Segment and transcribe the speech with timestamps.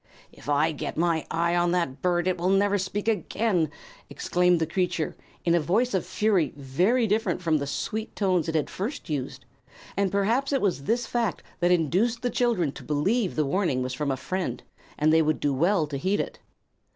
[0.31, 3.69] "If I get my eye on that bird, it will never speak again,"
[4.09, 8.55] exclaimed the creature, in a voice of fury very different from the sweet tones it
[8.55, 9.45] had at first used;
[9.95, 13.93] and perhaps it was this fact that induced the children to believe the warning was
[13.93, 14.63] from a friend,
[14.97, 16.39] and they would do well to heed it.